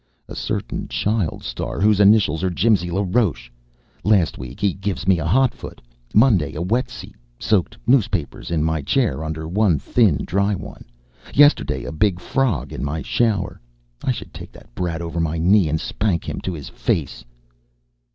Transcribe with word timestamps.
"A 0.27 0.33
certain 0.35 0.87
child 0.87 1.43
star 1.43 1.79
whose 1.79 1.99
initials 1.99 2.43
are 2.43 2.49
Jimsy 2.49 2.89
LaRoche! 2.89 3.51
Last 4.03 4.35
week 4.35 4.59
he 4.59 4.73
gives 4.73 5.07
me 5.07 5.19
a 5.19 5.25
hotfoot. 5.27 5.79
Monday 6.15 6.55
a 6.55 6.61
wet 6.63 6.89
seat 6.89 7.13
soaked 7.37 7.77
newspapers 7.85 8.49
in 8.49 8.63
my 8.63 8.81
chair 8.81 9.23
under 9.23 9.47
one 9.47 9.77
thin 9.77 10.21
dry 10.25 10.55
one. 10.55 10.85
Yesterday 11.35 11.83
a 11.83 11.91
big 11.91 12.19
frog 12.19 12.73
in 12.73 12.83
my 12.83 13.03
shower. 13.03 13.61
I 14.03 14.09
should 14.11 14.33
take 14.33 14.51
that 14.53 14.73
brat 14.73 15.03
over 15.03 15.19
my 15.19 15.37
knee 15.37 15.69
and 15.69 15.79
spank 15.79 16.27
him 16.27 16.41
to 16.41 16.53
his 16.55 16.67
face!" 16.69 17.23